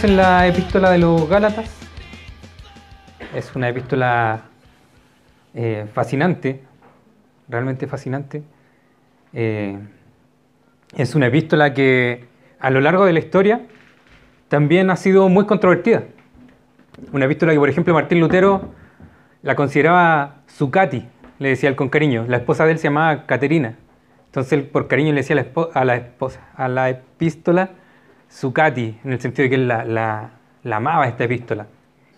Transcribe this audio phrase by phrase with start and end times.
[0.00, 1.76] Seguimos en la epístola de los Gálatas.
[3.34, 4.42] Es una epístola
[5.52, 6.62] eh, fascinante,
[7.48, 8.42] realmente fascinante.
[9.34, 9.78] Eh,
[10.96, 12.24] es una epístola que
[12.60, 13.60] a lo largo de la historia
[14.48, 16.04] también ha sido muy controvertida.
[17.12, 18.70] Una epístola que, por ejemplo, Martín Lutero
[19.42, 21.06] la consideraba Zucati,
[21.38, 22.24] le decía él con cariño.
[22.26, 23.76] La esposa de él se llamaba Caterina.
[24.26, 25.36] Entonces él por cariño le decía
[25.74, 27.70] a la, esposa, a la epístola
[28.30, 30.30] Zucati, en el sentido de que él la,
[30.70, 31.66] amaba esta epístola.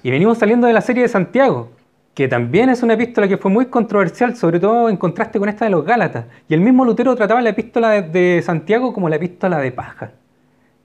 [0.03, 1.70] Y venimos saliendo de la serie de Santiago,
[2.15, 5.65] que también es una epístola que fue muy controversial, sobre todo en contraste con esta
[5.65, 6.27] de los Gálatas.
[6.48, 10.12] Y el mismo Lutero trataba la epístola de, Santiago como la epístola de paja.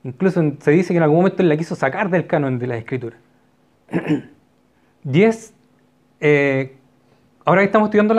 [0.04, 2.77] Incluso se dice que en algún momento él la quiso sacar del canon de la
[2.77, 3.18] escritura.
[6.20, 6.76] Eh,
[7.46, 8.16] ahora que estamos estudiando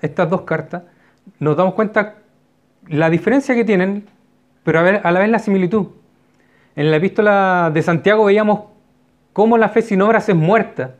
[0.00, 0.84] estas dos cartas,
[1.40, 2.18] nos damos cuenta
[2.86, 4.06] la diferencia que tienen,
[4.62, 5.88] pero a la vez la similitud.
[6.80, 8.60] En la epístola de Santiago veíamos
[9.34, 10.94] cómo la fe sin obras es muerta,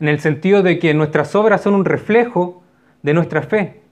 [0.00, 2.62] en el sentido de que nuestras obras son un reflejo
[3.02, 3.82] de nuestra fe,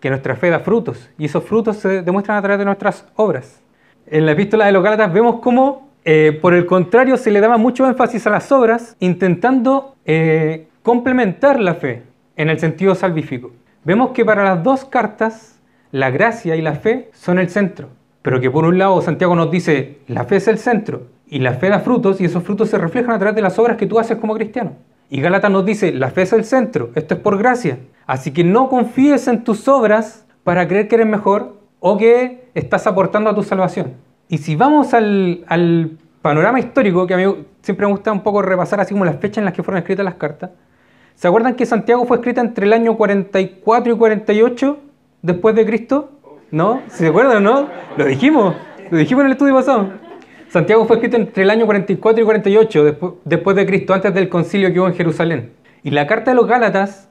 [0.00, 3.62] que nuestra fe da frutos, y esos frutos se demuestran a través de nuestras obras.
[4.08, 7.58] En la epístola de los Gálatas vemos cómo, eh, por el contrario, se le daba
[7.58, 12.02] mucho énfasis a las obras, intentando eh, complementar la fe
[12.34, 13.52] en el sentido salvífico.
[13.84, 15.60] Vemos que para las dos cartas,
[15.92, 18.01] la gracia y la fe son el centro.
[18.22, 21.54] Pero que por un lado Santiago nos dice, la fe es el centro y la
[21.54, 23.98] fe da frutos y esos frutos se reflejan a través de las obras que tú
[23.98, 24.72] haces como cristiano.
[25.10, 27.78] Y Gálatas nos dice, la fe es el centro, esto es por gracia.
[28.06, 32.86] Así que no confíes en tus obras para creer que eres mejor o que estás
[32.86, 33.94] aportando a tu salvación.
[34.28, 38.80] Y si vamos al, panorama histórico, que a mí siempre me gusta un poco repasar
[38.80, 40.50] así como las fechas en las que fueron escritas las cartas,
[41.14, 44.78] ¿se acuerdan que Santiago fue escrita entre el año 44 y 48
[45.22, 46.11] después de Cristo?
[46.52, 46.82] ¿No?
[46.88, 47.66] ¿Se acuerdan, no?
[47.96, 48.54] Lo dijimos,
[48.90, 49.88] lo dijimos en el estudio pasado.
[50.48, 52.84] Santiago fue escrito entre el año 44 y 48
[53.24, 55.54] después, de Cristo, antes del concilio que hubo en Jerusalén.
[55.82, 57.08] Y la carta de los Gálatas,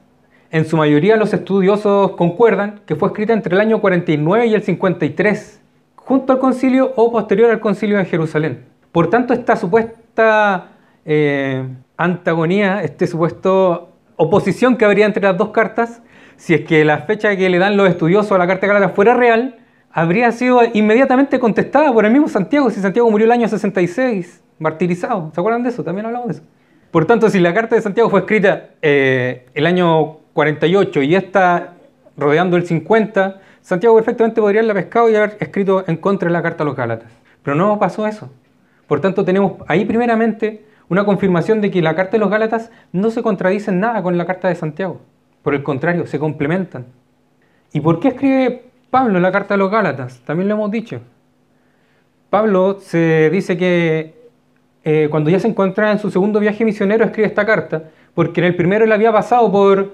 [0.52, 4.62] en su mayoría los estudiosos concuerdan que fue escrita entre el año 49 y el
[4.62, 5.60] 53,
[5.96, 8.66] junto al concilio o posterior al concilio de Jerusalén.
[8.92, 10.68] Por tanto, esta supuesta
[11.04, 16.04] eh, antagonía, este supuesto oposición que habría entre las dos cartas,
[16.42, 18.96] si es que la fecha que le dan los estudiosos a la Carta de Gálatas
[18.96, 19.58] fuera real,
[19.92, 25.32] habría sido inmediatamente contestada por el mismo Santiago, si Santiago murió el año 66, martirizado.
[25.36, 25.84] ¿Se acuerdan de eso?
[25.84, 26.44] También hablamos de eso.
[26.90, 31.76] Por tanto, si la Carta de Santiago fue escrita eh, el año 48 y está
[32.18, 36.42] rodeando el 50, Santiago perfectamente podría haberla pescado y haber escrito en contra de la
[36.42, 37.12] Carta a los Gálatas.
[37.44, 38.32] Pero no pasó eso.
[38.88, 43.12] Por tanto, tenemos ahí primeramente una confirmación de que la Carta de los Gálatas no
[43.12, 45.02] se contradice en nada con la Carta de Santiago.
[45.44, 46.86] Por el contrario, se complementan.
[47.74, 50.22] ¿Y por qué escribe Pablo la carta de los Gálatas?
[50.26, 51.02] También lo hemos dicho.
[52.30, 54.22] Pablo se dice que
[54.84, 58.48] eh, cuando ya se encontraba en su segundo viaje misionero escribe esta carta, porque en
[58.48, 59.92] el primero él había pasado por,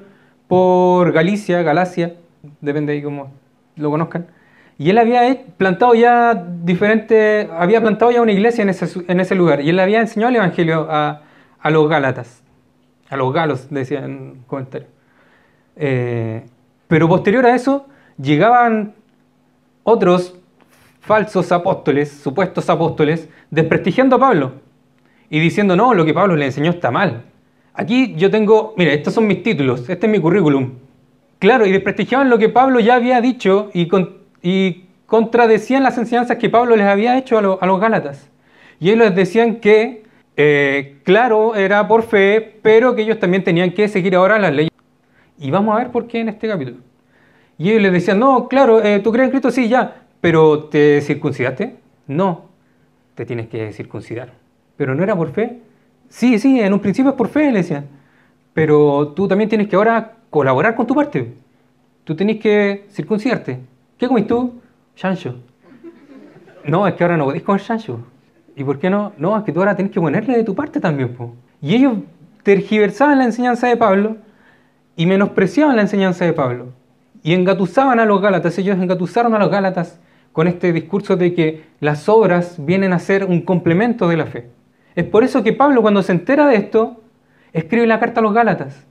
[0.48, 2.14] por Galicia, Galacia,
[2.62, 3.32] depende de cómo
[3.76, 4.28] lo conozcan,
[4.78, 8.70] y él había plantado ya diferente, había plantado ya una iglesia en
[9.20, 11.24] ese, lugar, y él había enseñado el Evangelio a,
[11.60, 12.44] a los Gálatas,
[13.10, 14.46] a los galos, decía en.
[15.78, 16.44] Eh,
[16.88, 17.86] pero posterior a eso
[18.20, 18.96] llegaban
[19.84, 20.36] otros
[21.02, 24.52] falsos apóstoles, supuestos apóstoles, desprestigiando a Pablo
[25.30, 27.24] y diciendo, no, lo que Pablo le enseñó está mal.
[27.74, 30.74] Aquí yo tengo, mira, estos son mis títulos, este es mi currículum.
[31.40, 33.88] Claro, y desprestigiaban lo que Pablo ya había dicho y,
[35.06, 38.30] contradecían las enseñanzas que Pablo les había hecho a, los Gálatas.
[38.80, 40.04] Y ellos les decían que,
[40.36, 44.72] eh, claro, era por fe, pero que ellos también tenían que seguir ahora las leyes.
[45.38, 46.78] Y vamos a ver por qué en este capítulo.
[47.58, 51.02] Y ellos les decían, no, claro, eh, tú crees en Cristo, sí, ya, pero ¿te
[51.02, 51.76] circuncidaste?
[52.08, 52.46] No,
[53.16, 54.34] te tienes que circuncidar.
[54.76, 55.60] ¿Pero no era por fe?
[56.10, 57.88] Sí, sí, en un principio es por fe, le decían.
[58.54, 61.34] Pero tú también tienes que ahora colaborar con tu parte.
[62.04, 63.60] Tú tienes que circuncidarte.
[63.98, 64.62] ¿Qué comís tú?
[64.96, 65.36] Chancho.
[66.66, 68.00] No, es que ahora no podéis comer chancho.
[68.56, 69.14] ¿Y por qué no?
[69.18, 71.16] No, es que tú ahora tienes que ponerle de tu parte también.
[71.62, 71.98] Y ellos
[72.44, 74.18] tergiversaban la enseñanza de Pablo
[74.98, 76.74] y menospreciaban la enseñanza de Pablo
[77.24, 78.58] y engatusaban a los Gálatas.
[78.58, 80.00] Ellos engatusaron a los Gálatas
[80.34, 84.50] con este discurso de que las obras vienen a ser un complemento de la fe.
[84.96, 87.02] Es por eso que Pablo cuando se entera de esto,
[87.54, 88.86] escribe la carta a los Gálatas.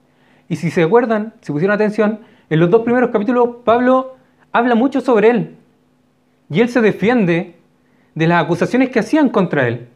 [0.49, 4.17] Y si se acuerdan, si pusieron atención, en los dos primeros capítulos Pablo
[4.53, 5.57] habla mucho sobre él.
[6.49, 7.57] Y él se defiende
[8.15, 9.89] de las acusaciones que hacían contra él.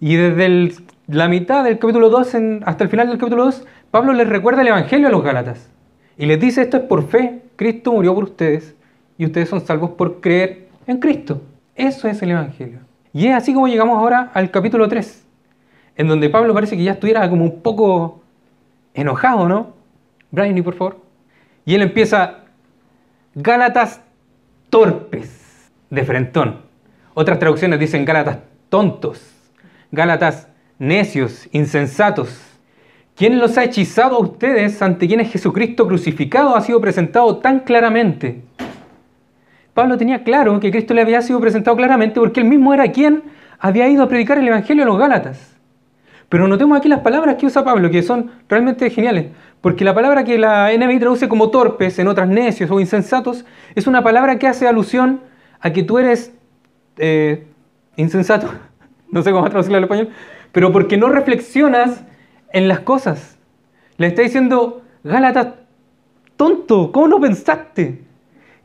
[0.00, 0.74] Y desde
[1.06, 4.68] la mitad del capítulo 2 hasta el final del capítulo 2, Pablo les recuerda el
[4.68, 5.70] Evangelio a los Gálatas
[6.16, 8.74] y les dice esto es por fe, Cristo murió por ustedes
[9.16, 11.42] y ustedes son salvos por creer en Cristo.
[11.74, 12.80] Eso es el Evangelio.
[13.12, 15.26] Y es así como llegamos ahora al capítulo 3,
[15.96, 18.22] en donde Pablo parece que ya estuviera como un poco
[18.94, 19.74] enojado, ¿no?
[20.30, 21.00] Brian, por favor.
[21.64, 22.44] Y él empieza,
[23.34, 24.00] Gálatas
[24.70, 26.62] torpes, de frentón.
[27.14, 28.38] Otras traducciones dicen Gálatas
[28.68, 29.34] tontos,
[29.90, 30.48] Gálatas
[30.78, 32.57] necios, insensatos.
[33.18, 38.42] ¿Quién los ha hechizado a ustedes ante quienes Jesucristo crucificado ha sido presentado tan claramente?
[39.74, 43.24] Pablo tenía claro que Cristo le había sido presentado claramente porque él mismo era quien
[43.58, 45.56] había ido a predicar el Evangelio a los Gálatas.
[46.28, 49.26] Pero notemos aquí las palabras que usa Pablo, que son realmente geniales.
[49.60, 53.44] Porque la palabra que la NBI traduce como torpes, en otras necios o insensatos,
[53.74, 55.22] es una palabra que hace alusión
[55.58, 56.32] a que tú eres
[56.98, 57.48] eh,
[57.96, 58.48] insensato,
[59.10, 60.10] no sé cómo traducirlo al español,
[60.52, 62.04] pero porque no reflexionas
[62.52, 63.38] en las cosas.
[63.96, 65.54] Le está diciendo, Gálatas,
[66.36, 68.04] tonto, ¿cómo no pensaste?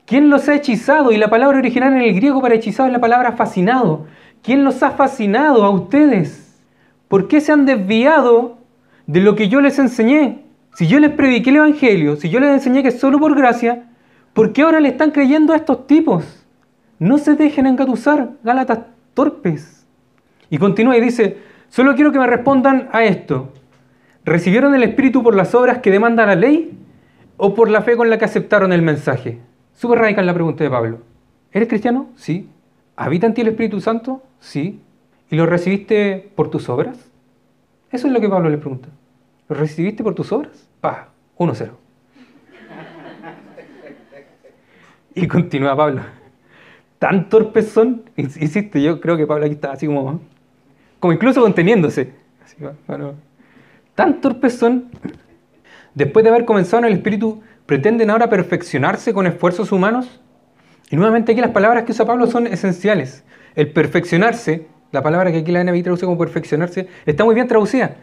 [0.06, 1.12] ¿Quién los ha hechizado?
[1.12, 4.06] Y la palabra original en el griego para hechizado es la palabra fascinado.
[4.42, 6.62] ¿Quién los ha fascinado a ustedes?
[7.08, 8.58] ¿Por qué se han desviado
[9.08, 10.44] de lo que yo les enseñé?
[10.76, 13.86] Si yo les prediqué el Evangelio, si yo les enseñé que es solo por gracia,
[14.34, 16.46] ¿por qué ahora le están creyendo a estos tipos?
[17.00, 18.80] No se dejen engatusar, Gálatas
[19.14, 19.86] torpes.
[20.50, 21.38] Y continúa y dice,
[21.70, 23.54] solo quiero que me respondan a esto.
[24.26, 26.78] ¿Recibieron el Espíritu por las obras que demanda la ley
[27.38, 29.40] o por la fe con la que aceptaron el mensaje?
[29.74, 31.00] Súper radical la pregunta de Pablo.
[31.52, 32.10] ¿Eres cristiano?
[32.16, 32.50] Sí.
[32.96, 34.24] ¿Habita en ti el Espíritu Santo?
[34.40, 34.80] Sí.
[35.30, 37.12] ¿Y lo recibiste por tus obras?
[37.92, 38.88] Eso es lo que Pablo le pregunta.
[39.50, 40.70] ¿Lo recibiste por tus obras?
[40.80, 41.70] Pa, 1-0.
[45.16, 46.02] Y continúa Pablo.
[46.98, 50.22] Tan torpes son, insiste, yo creo que Pablo aquí está así como,
[51.00, 52.14] como incluso conteniéndose.
[53.96, 54.90] Tan torpes son,
[55.94, 60.22] después de haber comenzado en el Espíritu, pretenden ahora perfeccionarse con esfuerzos humanos.
[60.90, 63.24] Y nuevamente aquí las palabras que usa Pablo son esenciales.
[63.56, 67.96] El perfeccionarse, la palabra que aquí la NBI traduce como perfeccionarse, está muy bien traducida.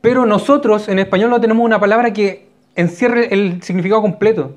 [0.00, 4.56] Pero nosotros en español no tenemos una palabra que encierre el significado completo.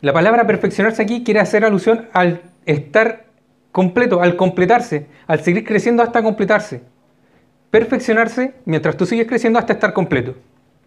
[0.00, 3.26] La palabra perfeccionarse aquí quiere hacer alusión al estar
[3.72, 6.82] completo, al completarse, al seguir creciendo hasta completarse.
[7.74, 10.36] Perfeccionarse mientras tú sigues creciendo hasta estar completo.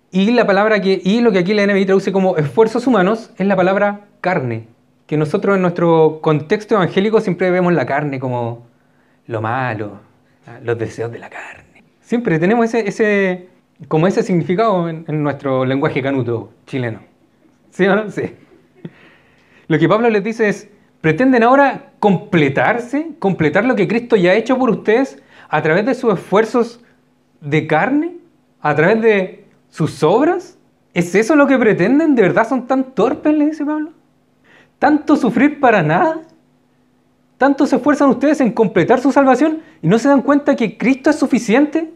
[0.10, 3.46] Y la palabra que, y lo que aquí la NBI traduce como esfuerzos humanos es
[3.46, 4.68] la palabra carne,
[5.06, 8.68] que nosotros en nuestro contexto evangélico siempre vemos la carne como
[9.26, 10.00] lo malo,
[10.64, 11.84] los deseos de la carne.
[12.00, 13.50] Siempre tenemos ese, ese,
[13.90, 17.02] como ese significado en, nuestro lenguaje canuto chileno.
[17.70, 18.10] ¿Sí o no?
[18.12, 18.34] Sí.
[19.68, 20.70] Lo que Pablo les dice es,
[21.02, 25.96] pretenden ahora completarse, completar lo que Cristo ya ha hecho por ustedes a través de
[25.96, 26.80] sus esfuerzos
[27.42, 28.18] de carne,
[28.62, 30.58] a través de sus obras.
[30.94, 32.16] ¿Es eso lo que pretenden?
[32.16, 33.36] ¿De verdad son tan torpes?
[33.36, 33.92] Le dice Pablo.
[34.80, 36.22] ¿Tanto sufrir para nada?
[37.38, 41.10] ¿Tanto se esfuerzan ustedes en completar su salvación y no se dan cuenta que Cristo
[41.10, 41.94] es suficiente?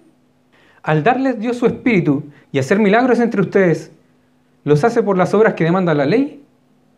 [0.83, 3.91] al darles Dios su espíritu y hacer milagros entre ustedes,
[4.63, 6.43] ¿los hace por las obras que demanda la ley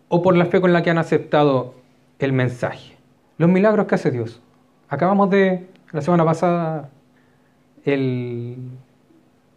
[0.09, 1.75] o por la fe con la que han aceptado
[2.19, 2.95] el mensaje?
[3.37, 4.41] Los milagros que hace Dios.
[4.89, 6.89] Acabamos de, la semana pasada,
[7.85, 8.57] el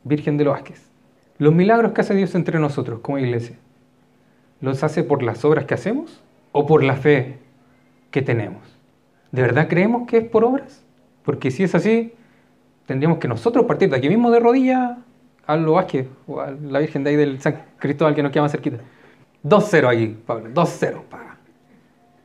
[0.04, 0.88] Virgen de los Vázquez.
[1.38, 3.56] Los milagros que hace Dios entre nosotros como iglesia,
[4.60, 7.38] ¿los hace por las obras que hacemos o por la fe
[8.10, 8.62] que tenemos?
[9.32, 10.84] ¿De verdad creemos que es por obras?
[11.24, 12.12] Porque si es así,
[12.86, 14.98] tendríamos que nosotros partir de aquí mismo de rodillas
[15.46, 18.42] a lo Vázquez o a la Virgen de ahí del San Cristóbal que nos queda
[18.42, 18.78] más cerquita.
[19.42, 21.02] 2-0 aquí, Pablo, 2-0.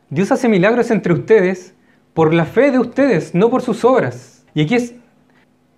[0.09, 1.73] Dios hace milagros entre ustedes
[2.13, 4.45] por la fe de ustedes, no por sus obras.
[4.53, 4.95] Y aquí es,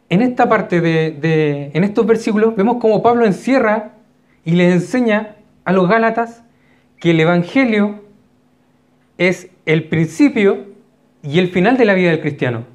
[0.09, 3.93] en esta parte de, en estos versículos, vemos cómo Pablo encierra
[4.43, 5.35] y les enseña
[5.65, 6.43] a los Gálatas
[6.99, 8.03] que el Evangelio
[9.17, 10.65] es el principio
[11.21, 12.65] y el final de la vida del cristiano.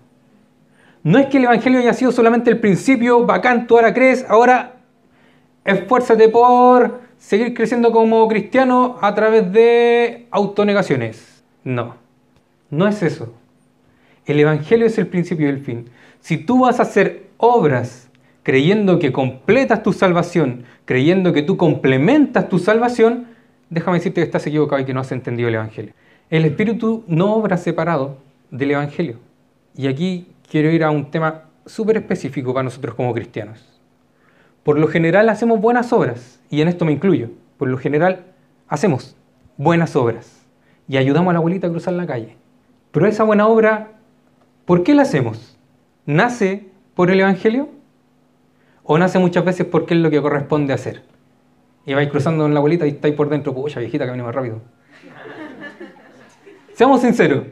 [1.03, 4.77] No es que el Evangelio haya sido solamente el principio, bacán, tú ahora crees, ahora
[5.65, 11.43] esfuérzate por seguir creciendo como cristiano a través de autonegaciones.
[11.65, 11.97] No,
[12.71, 13.38] no es eso.
[14.29, 15.89] El Evangelio es el principio y el fin.
[16.21, 18.11] Si tú vas a hacer obras
[18.43, 23.27] creyendo que completas tu salvación, creyendo que tú complementas tu salvación,
[23.71, 25.95] déjame decirte que estás equivocado y que no has entendido el Evangelio.
[26.29, 28.19] El Espíritu no obra separado
[28.51, 29.19] del Evangelio.
[29.75, 33.81] Y aquí quiero ir a un tema súper específico para nosotros como cristianos.
[34.63, 37.31] Por lo general hacemos buenas obras, y en esto me incluyo.
[37.57, 38.27] Por lo general
[38.69, 39.17] hacemos
[39.57, 40.47] buenas obras
[40.87, 42.37] y ayudamos a la abuelita a cruzar la calle.
[42.93, 43.98] Pero esa buena obra,
[44.69, 45.57] ¿por qué la hacemos?
[46.05, 47.71] ¿Nace por el Evangelio?
[48.83, 51.05] ¿O nace muchas veces porque es lo que corresponde hacer?
[51.87, 54.35] Y vais cruzando con la abuelita y estáis por dentro, pucha viejita, que viene más
[54.35, 54.61] rápido.
[56.75, 57.45] Seamos sinceros.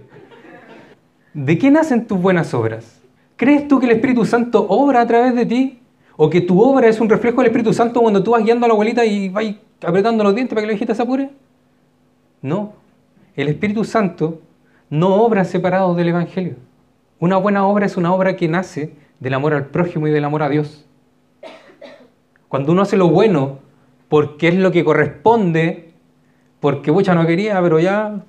[1.32, 3.00] ¿De qué nacen tus buenas obras?
[3.36, 5.80] ¿Crees tú que el Espíritu Santo obra a través de ti?
[6.18, 8.68] ¿O que tu obra es un reflejo del Espíritu Santo cuando tú vas guiando a
[8.68, 11.30] la abuelita y vas apretando los dientes para que la viejita se apure?
[12.42, 12.74] No.
[13.34, 14.42] El Espíritu Santo
[14.90, 16.65] no obra separado del Evangelio.
[17.18, 20.42] Una buena obra es una obra que nace del amor al prójimo y del amor
[20.42, 20.84] a Dios.
[22.48, 23.60] Cuando uno hace lo bueno
[24.08, 25.92] porque es lo que corresponde,
[26.60, 28.22] porque mucha no quería, pero ya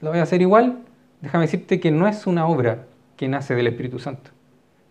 [0.00, 0.78] lo voy a hacer igual,
[1.20, 4.30] déjame decirte que no es una obra que nace del Espíritu Santo.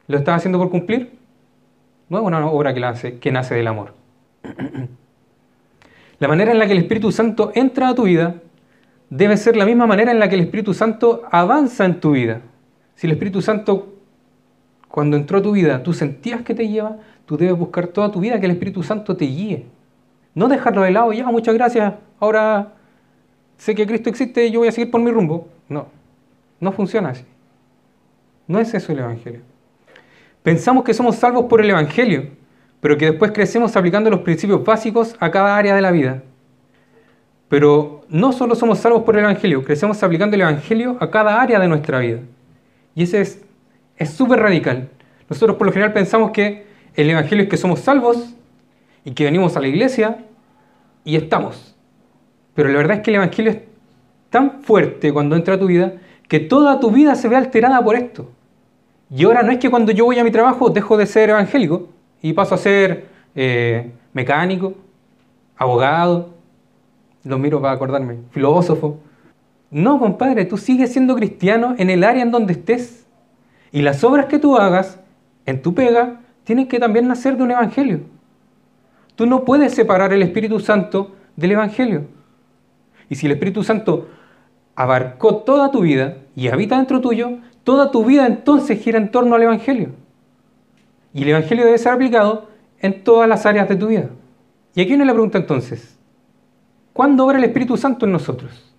[0.07, 1.17] ¿Lo estás haciendo por cumplir?
[2.09, 3.93] No es una obra que, nace, que nace del amor.
[6.19, 8.35] La manera en la que el Espíritu Santo entra a tu vida
[9.09, 12.41] debe ser la misma manera en la que el Espíritu Santo avanza en tu vida.
[13.01, 13.95] Si el Espíritu Santo,
[14.87, 18.19] cuando entró a tu vida, tú sentías que te lleva, tú debes buscar toda tu
[18.19, 19.65] vida que el Espíritu Santo te guíe.
[20.35, 22.73] No dejarlo de lado, ya, muchas gracias, ahora
[23.57, 25.47] sé que Cristo existe yo voy a seguir por mi rumbo.
[25.67, 25.87] No,
[26.59, 27.25] no funciona así.
[28.45, 29.41] No es eso el Evangelio.
[30.43, 32.27] Pensamos que somos salvos por el Evangelio,
[32.81, 36.21] pero que después crecemos aplicando los principios básicos a cada área de la vida.
[37.49, 41.59] Pero no solo somos salvos por el Evangelio, crecemos aplicando el Evangelio a cada área
[41.59, 42.19] de nuestra vida.
[42.95, 43.21] Y ese
[43.97, 44.89] es súper radical.
[45.29, 48.33] Nosotros por lo general pensamos que el Evangelio es que somos salvos
[49.05, 50.25] y que venimos a la iglesia
[51.03, 51.75] y estamos.
[52.53, 53.57] Pero la verdad es que el Evangelio es
[54.29, 55.93] tan fuerte cuando entra a tu vida
[56.27, 58.29] que toda tu vida se ve alterada por esto.
[59.09, 61.89] Y ahora no es que cuando yo voy a mi trabajo dejo de ser evangélico
[62.21, 64.73] y paso a ser eh, mecánico,
[65.57, 66.29] abogado,
[67.23, 68.99] lo miro para acordarme, filósofo.
[69.71, 73.07] No, compadre, tú sigues siendo cristiano en el área en donde estés.
[73.71, 74.99] Y las obras que tú hagas
[75.45, 78.01] en tu pega tienen que también nacer de un evangelio.
[79.15, 82.07] Tú no puedes separar el Espíritu Santo del Evangelio.
[83.09, 84.09] Y si el Espíritu Santo
[84.75, 89.35] abarcó toda tu vida y habita dentro tuyo, toda tu vida entonces gira en torno
[89.35, 89.89] al Evangelio.
[91.13, 92.49] Y el Evangelio debe ser aplicado
[92.79, 94.09] en todas las áreas de tu vida.
[94.75, 95.97] Y aquí viene la pregunta entonces,
[96.93, 98.70] ¿cuándo obra el Espíritu Santo en nosotros?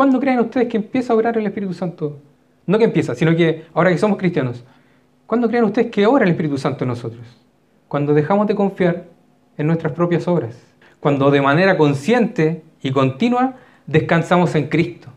[0.00, 2.20] ¿Cuándo creen ustedes que empieza a obrar el Espíritu Santo?
[2.64, 4.64] No que empieza, sino que ahora que somos cristianos,
[5.26, 7.20] ¿cuándo creen ustedes que obra el Espíritu Santo en nosotros?
[7.86, 9.08] Cuando dejamos de confiar
[9.58, 10.56] en nuestras propias obras.
[11.00, 15.08] Cuando de manera consciente y continua descansamos en Cristo.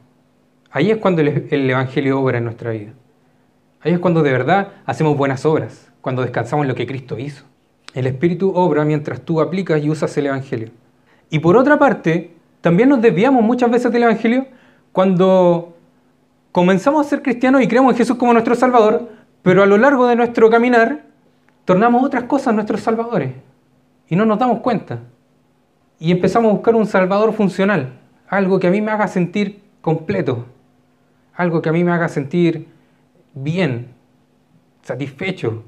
[0.70, 2.92] Ahí es cuando el, Evangelio obra en nuestra vida.
[3.80, 7.46] Ahí es cuando de verdad hacemos buenas obras, cuando descansamos en lo que Cristo hizo.
[7.94, 10.72] El Espíritu obra mientras tú aplicas y usas el Evangelio.
[11.30, 14.46] Y por otra parte, también nos desviamos muchas veces del Evangelio
[14.94, 15.76] cuando
[16.54, 19.10] comenzamos a ser cristianos y creemos en Jesús como nuestro Salvador,
[19.42, 21.02] pero a lo largo de nuestro caminar
[21.66, 23.34] tornamos otras cosas nuestros salvadores
[24.08, 25.00] y no nos damos cuenta.
[26.00, 27.94] Y empezamos a buscar un salvador funcional,
[28.28, 30.46] algo que a mí me haga sentir completo,
[31.34, 32.68] algo que a mí me haga sentir
[33.34, 33.88] bien,
[34.84, 35.64] satisfecho.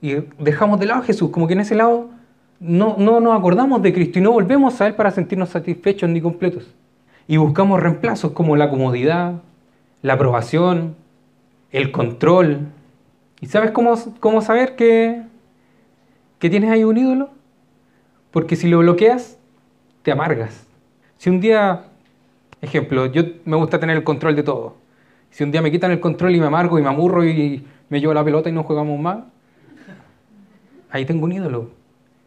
[0.00, 2.08] Y dejamos de lado a Jesús, como que en ese lado
[2.58, 6.22] no, no nos acordamos de Cristo y no volvemos a Él para sentirnos satisfechos ni
[6.22, 6.74] completos.
[7.26, 9.40] Y buscamos reemplazos como la comodidad,
[10.02, 10.96] la aprobación,
[11.70, 12.68] el control.
[13.40, 15.22] ¿Y sabes cómo, cómo saber que,
[16.38, 17.30] que tienes ahí un ídolo?
[18.30, 19.38] Porque si lo bloqueas,
[20.02, 20.66] te amargas.
[21.16, 21.84] Si un día,
[22.60, 24.76] ejemplo, yo me gusta tener el control de todo.
[25.30, 28.00] Si un día me quitan el control y me amargo y me amurro y me
[28.00, 29.18] llevo la pelota y no jugamos más,
[30.90, 31.70] ahí tengo un ídolo.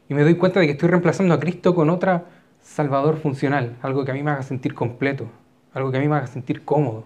[0.09, 2.25] Y me doy cuenta de que estoy reemplazando a Cristo con otra
[2.67, 5.25] Salvador funcional, algo que a mí me haga sentir completo,
[5.73, 7.05] algo que a mí me haga sentir cómodo.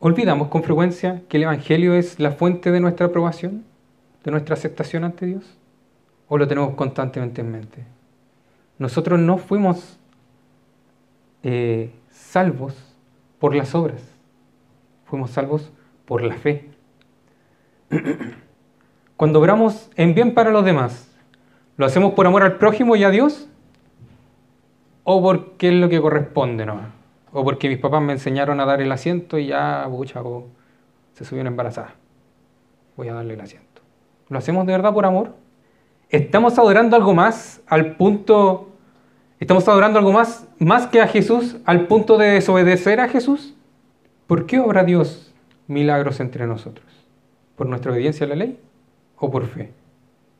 [0.00, 3.64] ¿Olvidamos con frecuencia que el Evangelio es la fuente de nuestra aprobación,
[4.24, 5.56] de nuestra aceptación ante Dios?
[6.28, 7.84] ¿O lo tenemos constantemente en mente?
[8.78, 9.98] Nosotros no fuimos
[11.44, 12.74] eh, salvos
[13.38, 14.02] por las obras,
[15.04, 15.70] fuimos salvos
[16.04, 16.68] por la fe.
[19.16, 21.08] Cuando obramos en bien para los demás,
[21.76, 23.46] ¿lo hacemos por amor al prójimo y a Dios?
[25.12, 26.78] ¿O porque es lo que corresponde no?
[27.32, 30.22] O porque mis papás me enseñaron a dar el asiento y ya, bucha,
[31.14, 31.94] se subió una embarazada.
[32.96, 33.82] Voy a darle el asiento.
[34.28, 35.34] ¿Lo hacemos de verdad por amor?
[36.10, 38.68] ¿Estamos adorando algo más al punto
[39.40, 43.56] ¿Estamos adorando algo más, más que a Jesús al punto de desobedecer a Jesús?
[44.28, 45.34] ¿Por qué obra Dios
[45.66, 46.86] milagros entre nosotros?
[47.56, 48.60] ¿Por nuestra obediencia a la ley
[49.16, 49.72] o por fe?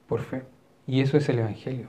[0.06, 0.44] Por fe.
[0.86, 1.88] Y eso es el Evangelio.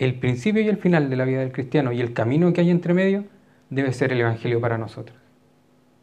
[0.00, 2.70] El principio y el final de la vida del cristiano y el camino que hay
[2.70, 3.24] entre medio
[3.68, 5.14] debe ser el Evangelio para nosotros.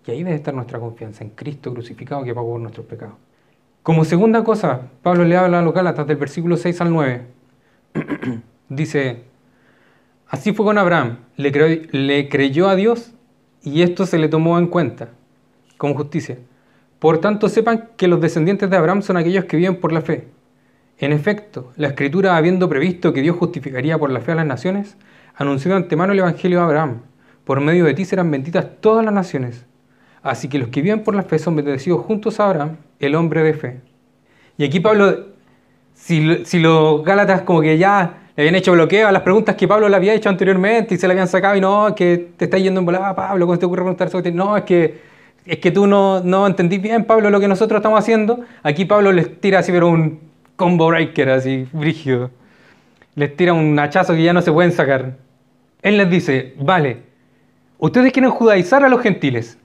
[0.06, 3.16] Y ahí debe estar nuestra confianza en Cristo crucificado que pagó por nuestros pecados.
[3.82, 7.22] Como segunda cosa, Pablo le habla a los Gálatas del versículo 6 al 9.
[8.70, 9.24] Dice,
[10.28, 11.18] Así fue con Abraham.
[11.36, 13.16] Le creyó, a Dios
[13.64, 15.10] y esto se le tomó en cuenta
[15.78, 16.38] como justicia.
[17.00, 20.28] Por tanto, sepan que los descendientes de Abraham son aquellos que viven por la fe.
[21.00, 24.98] En efecto, la Escritura, habiendo previsto que Dios justificaría por la fe a las naciones,
[25.36, 27.02] anunció de antemano el Evangelio a Abraham.
[27.44, 29.66] Por medio de ti serán benditas todas las naciones.
[30.24, 33.44] Así que los que viven por la fe son bendecidos juntos a Abraham, el hombre
[33.44, 33.82] de fe.
[34.58, 35.28] Y aquí Pablo,
[35.94, 39.88] si, los Gálatas como que ya le habían hecho bloqueo a las preguntas que Pablo
[39.90, 42.80] le había hecho anteriormente y se le habían sacado y no, que te está yendo
[42.80, 44.22] en volada, Pablo, ¿cómo te ocurre preguntar eso?
[44.34, 45.00] No, es que,
[45.46, 48.42] es que tú no, no entendís bien, Pablo, lo que nosotros estamos haciendo.
[48.64, 50.27] Aquí Pablo les tira así, pero un
[50.58, 52.32] combo breaker, así, brígido.
[53.16, 55.16] Les tira un hachazo que ya no se pueden sacar.
[55.82, 57.04] Él les dice, vale,
[57.78, 59.58] ustedes quieren judaizar a los gentiles.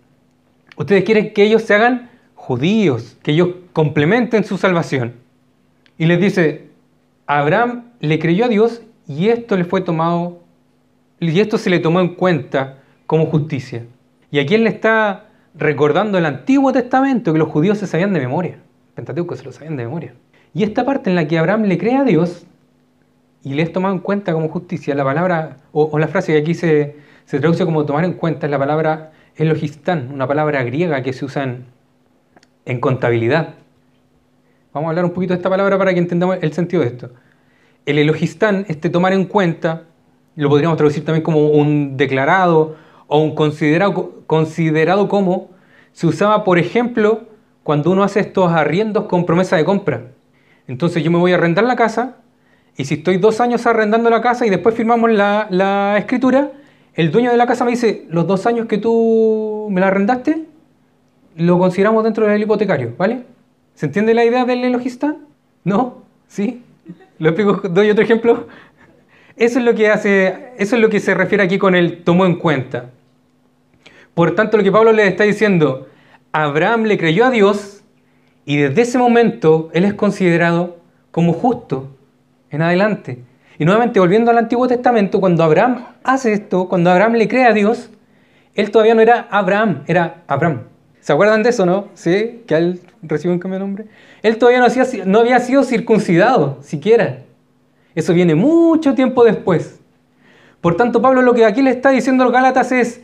[0.77, 5.15] Ustedes quieren que ellos se hagan judíos, que ellos complementen su salvación.
[5.99, 6.69] Y les dice,
[7.27, 10.41] Abraham le creyó a Dios y esto le fue tomado,
[11.19, 13.85] y esto se le tomó en cuenta como justicia.
[14.31, 18.21] Y aquí él le está recordando el Antiguo Testamento que los judíos se sabían de
[18.21, 18.59] memoria.
[18.95, 20.15] Pentateuco se lo sabían de memoria.
[20.55, 22.47] Y esta parte en la que Abraham le cree a Dios
[23.43, 26.55] y le es tomado en cuenta como justicia, la palabra, o, la frase que aquí
[26.55, 31.13] se, se, traduce como tomar en cuenta, es la palabra elogistán, una palabra griega que
[31.13, 31.65] se usa en,
[32.67, 33.55] en contabilidad.
[34.73, 37.11] Vamos a hablar un poquito de esta palabra para que entendamos el sentido de esto.
[37.85, 39.85] El elogistán, este tomar en cuenta,
[40.37, 45.51] lo podríamos traducir también como un declarado o un considerado, considerado como,
[45.93, 47.25] se usaba, por ejemplo,
[47.65, 50.03] cuando uno hace estos arriendos con promesa de compra.
[50.73, 52.17] Entonces yo me voy a arrendar la casa
[52.79, 56.51] y si estoy dos años arrendando la casa y después firmamos la, escritura,
[56.95, 60.47] el dueño de la casa me dice, los dos años que tú me la arrendaste,
[61.37, 63.25] lo consideramos dentro del hipotecario, ¿vale?
[63.75, 65.15] ¿Se entiende la idea del elogista?
[65.63, 66.05] ¿No?
[66.27, 66.63] ¿Sí?
[67.19, 67.69] ¿Lo explico?
[67.69, 68.47] ¿Doy otro ejemplo?
[69.37, 72.25] Eso es lo que hace, eso es lo que se refiere aquí con el tomó
[72.25, 72.87] en cuenta.
[74.15, 75.89] Por tanto, lo que Pablo le está diciendo,
[76.33, 77.82] Abraham le creyó a Dios
[78.45, 80.79] y desde ese momento él es considerado
[81.11, 81.97] como justo
[82.51, 83.23] en adelante.
[83.59, 87.53] Y nuevamente, volviendo al Antiguo Testamento, cuando Abraham hace esto, cuando Abraham le cree a
[87.53, 87.91] Dios,
[88.55, 90.63] él todavía no era Abraham, era Abraham.
[91.01, 91.89] ¿Se acuerdan de eso, no?
[91.95, 93.87] Sí, que él recibió un cambio de nombre.
[94.23, 94.61] Él todavía
[95.05, 97.21] no había sido circuncidado, siquiera.
[97.95, 99.81] Eso viene mucho tiempo después.
[100.61, 103.03] Por tanto, Pablo lo que aquí le está diciendo a los Gálatas es,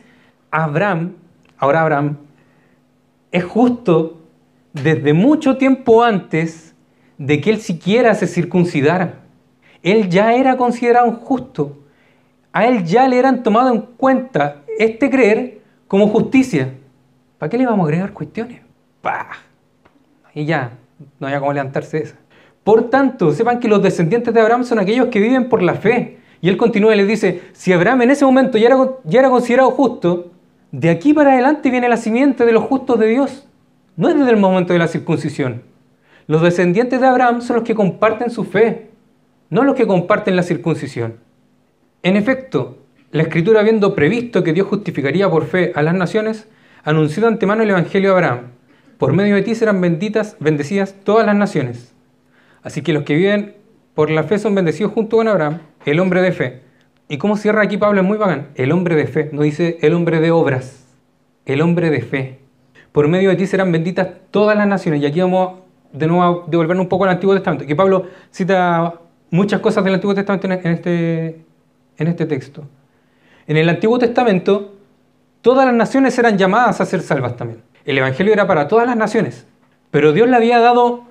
[0.49, 1.13] Abraham,
[1.57, 2.17] ahora Abraham,
[3.31, 4.18] es justo
[4.73, 6.75] desde mucho tiempo antes
[7.17, 9.19] de que él siquiera se circuncidara.
[9.83, 11.79] Él ya era considerado justo.
[12.51, 16.73] A él ya le eran tomado en cuenta este creer como justicia.
[17.37, 18.61] ¿Para qué le vamos a agregar cuestiones?
[20.33, 20.71] Y ya,
[21.19, 22.15] no había cómo levantarse de esa.
[22.63, 26.19] Por tanto, sepan que los descendientes de Abraham son aquellos que viven por la fe.
[26.41, 29.29] Y él continúa y les dice, si Abraham en ese momento ya era, ya era
[29.29, 30.31] considerado justo,
[30.71, 33.48] de aquí para adelante viene la simiente de los justos de Dios.
[33.99, 35.61] No es desde el momento de la circuncisión.
[36.25, 38.91] Los descendientes de Abraham son los que comparten su fe,
[39.49, 41.17] no los que comparten la circuncisión.
[42.01, 42.77] En efecto,
[43.11, 46.47] la escritura habiendo previsto que Dios justificaría por fe a las naciones,
[46.85, 48.39] anunció de antemano el Evangelio a Abraham.
[48.97, 51.93] Por medio de ti serán benditas, bendecidas todas las naciones.
[52.63, 53.57] Así que los que viven
[53.95, 56.61] por la fe son bendecidos junto con Abraham, el hombre de fe.
[57.09, 57.99] ¿Y cómo cierra aquí Pablo?
[57.99, 58.47] Es muy bacán.
[58.55, 60.87] El hombre de fe, no dice el hombre de obras,
[61.45, 62.38] el hombre de fe.
[62.99, 65.01] Por medio de ti serán benditas todas las naciones.
[65.01, 65.59] Y aquí vamos
[65.93, 68.95] de nuevo a devolvernos un poco al Antiguo Testamento, que Pablo cita
[69.29, 71.27] muchas cosas del Antiguo Testamento en este,
[71.97, 72.67] en este texto.
[73.47, 74.75] En el Antiguo Testamento,
[75.41, 77.61] todas las naciones eran llamadas a ser salvas también.
[77.85, 79.47] El Evangelio era para todas las naciones,
[79.91, 81.05] pero Dios le había dado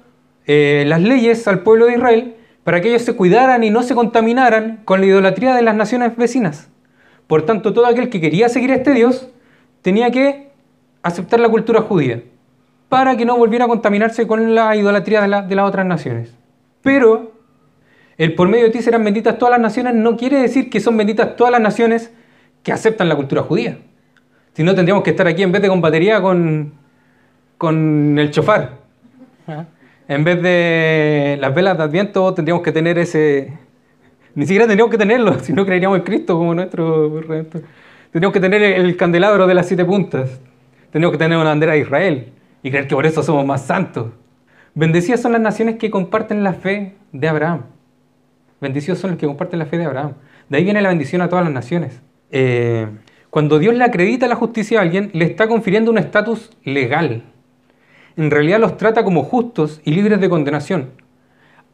[0.45, 3.95] eh, las leyes al pueblo de Israel para que ellos se cuidaran y no se
[3.95, 6.69] contaminaran con la idolatría de las naciones vecinas.
[7.27, 9.31] Por tanto, todo aquel que quería seguir a este Dios
[9.81, 10.48] tenía que
[11.03, 12.23] aceptar la cultura judía
[12.89, 16.35] para que no volviera a contaminarse con la idolatría de, de las otras naciones.
[16.83, 17.33] Pero
[18.17, 20.97] el por medio de ti serán benditas todas las naciones no quiere decir que son
[20.97, 22.13] benditas todas las naciones
[22.63, 23.79] que aceptan la cultura judía.
[24.55, 26.73] Si no, tendríamos que estar aquí en vez de con batería con,
[27.57, 28.73] con el chofar.
[30.09, 33.57] En vez de las velas de Adviento, tendríamos que tener ese.
[34.35, 37.21] Ni siquiera tendríamos que tenerlo, si no creeríamos en Cristo como nuestro
[38.11, 40.41] Tendríamos que tener el candelabro de las siete puntas.
[40.91, 44.13] Tendríamos que tener una bandera de Israel y creer que por eso somos más santos.
[44.75, 47.63] Bendecidas son las naciones que comparten la fe de Abraham.
[48.61, 50.15] Bendecidos son los que comparten la fe de Abraham.
[50.49, 52.01] De ahí viene la bendición a todas las naciones.
[52.31, 52.87] Eh,
[53.31, 57.23] cuando Dios le acredita la justicia a alguien, le está confiriendo un estatus legal.
[58.17, 60.91] En realidad los trata como justos y libres de condenación.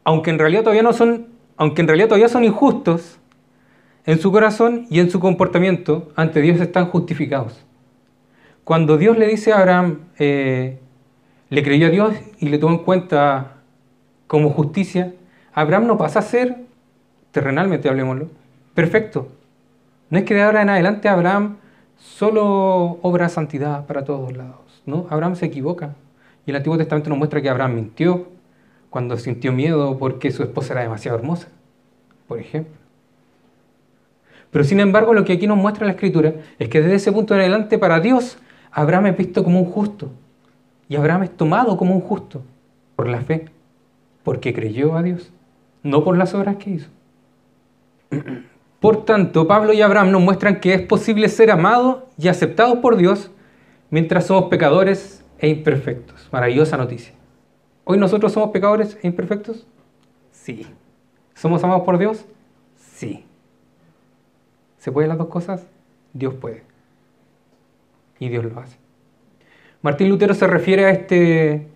[0.03, 3.19] Aunque en realidad todavía no son, aunque en realidad todavía son injustos,
[4.05, 7.65] en su corazón y en su comportamiento ante Dios están justificados.
[8.65, 10.79] Cuando Dios le dice a Abraham, eh,
[11.49, 13.57] le creyó a Dios y le tomó en cuenta
[14.25, 15.13] como justicia,
[15.53, 16.57] Abraham no pasa a ser,
[17.31, 18.27] terrenalmente hablemoslo,
[18.73, 19.29] perfecto.
[20.09, 21.57] No es que de ahora en adelante Abraham
[21.99, 24.81] solo obra santidad para todos lados.
[24.87, 25.05] ¿no?
[25.11, 25.93] Abraham se equivoca.
[26.47, 28.29] Y el Antiguo Testamento nos muestra que Abraham mintió
[28.89, 31.49] cuando sintió miedo porque su esposa era demasiado hermosa,
[32.27, 32.73] por ejemplo.
[34.49, 37.35] Pero sin embargo, lo que aquí nos muestra la Escritura es que desde ese punto
[37.35, 38.39] en adelante, para Dios,
[38.75, 40.11] Abraham es visto como un justo.
[40.89, 42.43] Y Abraham es tomado como un justo
[42.97, 43.45] por la fe,
[44.21, 45.31] porque creyó a Dios,
[45.81, 46.89] no por las obras que hizo.
[48.81, 52.97] Por tanto, Pablo y Abraham nos muestran que es posible ser amado y aceptado por
[52.97, 53.31] Dios
[53.89, 56.27] mientras somos pecadores e imperfectos.
[56.31, 57.13] Maravillosa noticia.
[57.85, 59.65] ¿Hoy nosotros somos pecadores e imperfectos?
[60.31, 60.67] Sí.
[61.33, 62.25] ¿Somos amados por Dios?
[62.75, 63.25] Sí.
[64.77, 65.65] ¿Se pueden las dos cosas?
[66.13, 66.74] Dios puede.
[68.19, 68.77] Y Dios lo hace.
[69.81, 71.67] Martín Lutero se refiere a este,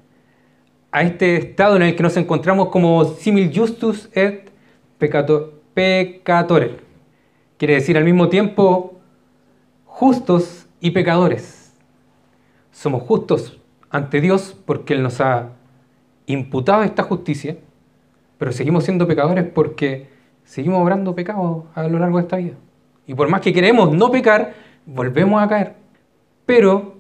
[0.92, 4.50] a este estado en el que nos encontramos como simil justus et
[4.98, 6.78] pecatore
[7.58, 9.00] Quiere decir al mismo tiempo
[9.86, 11.74] justos y pecadores.
[12.72, 15.50] Somos justos ante Dios porque Él nos ha
[16.26, 17.58] imputado esta justicia,
[18.38, 20.10] pero seguimos siendo pecadores porque
[20.44, 22.54] seguimos obrando pecados a lo largo de esta vida.
[23.06, 24.54] Y por más que queremos no pecar,
[24.86, 25.76] volvemos a caer.
[26.50, 26.96] Pero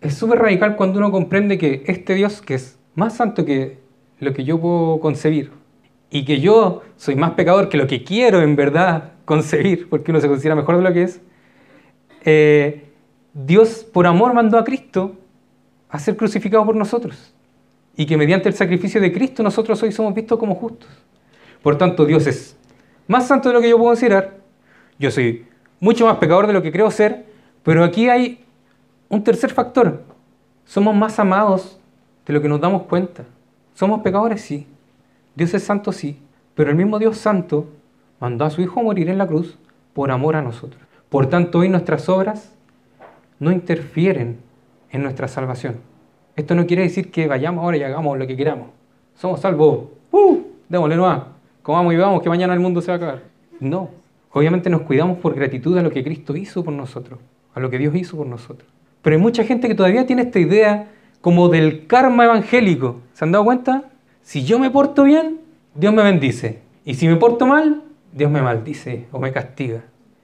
[0.00, 3.76] es súper radical cuando uno comprende que este Dios, que es más santo que
[4.20, 5.50] lo que yo puedo concebir,
[6.08, 10.20] y que yo soy más pecador que lo que quiero en verdad concebir, porque uno
[10.22, 11.20] se considera mejor de lo que es,
[12.24, 12.86] eh,
[13.34, 15.14] Dios por amor mandó a Cristo
[15.90, 17.34] a ser crucificado por nosotros.
[17.96, 20.88] Y que mediante el sacrificio de Cristo nosotros hoy somos vistos como justos.
[21.62, 22.56] Por tanto, Dios es
[23.08, 24.38] más santo de lo que yo puedo considerar.
[24.98, 25.44] Yo soy
[25.80, 27.26] mucho más pecador de lo que creo ser.
[27.62, 28.43] Pero aquí hay
[29.14, 30.02] un tercer factor.
[30.64, 31.78] Somos más amados
[32.26, 33.24] de lo que nos damos cuenta.
[33.74, 34.66] Somos pecadores, sí.
[35.34, 36.18] Dios es santo, sí.
[36.54, 37.68] Pero el mismo Dios santo
[38.20, 39.58] mandó a su Hijo a morir en la cruz
[39.92, 40.82] por amor a nosotros.
[41.08, 42.52] Por tanto, hoy nuestras obras
[43.38, 44.38] no interfieren
[44.90, 45.76] en nuestra salvación.
[46.34, 48.68] Esto no quiere decir que vayamos ahora y hagamos lo que queramos.
[49.14, 49.84] Somos salvos.
[50.10, 50.38] ¡Uh!
[50.68, 51.22] Démosle nomás.
[51.62, 53.22] Comamos y vamos, que mañana el mundo se va a acabar.
[53.60, 53.90] No.
[54.32, 57.20] Obviamente nos cuidamos por gratitud a lo que Cristo hizo por nosotros,
[57.54, 58.73] a lo que Dios hizo por nosotros.
[59.04, 60.88] Pero hay mucha gente que todavía tiene esta idea
[61.20, 63.02] como del karma evangélico.
[63.12, 63.84] ¿Se han dado cuenta?
[64.22, 65.42] Si yo me porto bien,
[65.74, 66.60] Dios me bendice.
[66.86, 67.82] Y si me porto mal,
[68.14, 69.82] Dios me maldice o me castiga.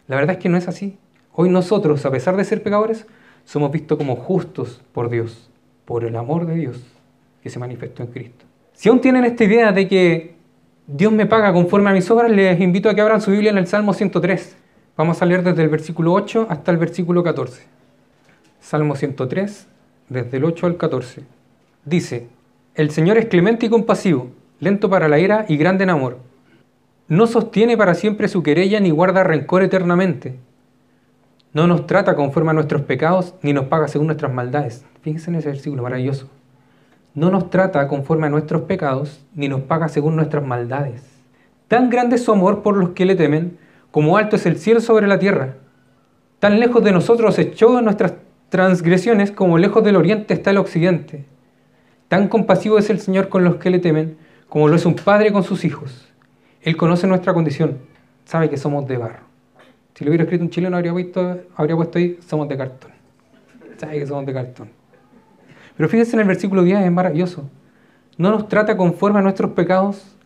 [0.09, 0.97] La verdad es que no es así.
[1.35, 3.07] Hoy nosotros, a pesar de ser pecadores,
[3.45, 5.51] somos vistos como justos por Dios,
[5.85, 6.83] por el amor de Dios
[7.43, 8.47] que se manifestó en Cristo.
[8.73, 10.37] Si aún tienen esta idea de que
[10.87, 13.59] Dios me paga conforme a mis obras, les invito a que abran su Biblia en
[13.59, 14.57] el Salmo 103.
[14.97, 17.80] Vamos a leer desde el versículo 8 hasta el versículo 14.
[18.61, 19.67] Salmo 103,
[20.09, 21.23] desde el 8 al 14.
[21.85, 22.29] Dice,
[22.75, 26.31] El Señor es clemente y compasivo, lento para la ira y grande en amor
[27.11, 30.37] no sostiene para siempre su querella ni guarda rencor eternamente.
[31.53, 34.85] No nos trata conforme a nuestros pecados ni nos paga según nuestras maldades.
[35.03, 36.31] Fíjense en ese versículo maravilloso.
[37.15, 41.03] No nos trata conforme a nuestros pecados ni nos paga según nuestras maldades.
[41.67, 43.59] Tan grande es su amor por los que le temen,
[43.91, 45.57] como alto es el cielo sobre la tierra.
[46.39, 48.15] Tan lejos de nosotros echó nuestras
[48.51, 51.25] transgresiones como lejos del oriente está el occidente.
[52.09, 55.33] Tan compasivo es el Señor con los que le temen, como lo es un padre
[55.33, 56.13] con sus hijos.
[56.61, 57.79] Él conoce nuestra condición,
[58.25, 59.31] sabe que somos de barro.
[59.95, 62.91] Si lo hubiera escrito un chileno, habría puesto, habría puesto ahí, somos de cartón.
[63.79, 64.69] Sabe que somos de cartón.
[65.77, 67.49] Pero fíjense en el versículo 10, es maravilloso.
[68.19, 70.17] No nos trata conforme a nuestros pecados,